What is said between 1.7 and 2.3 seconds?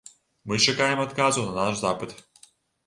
запыт.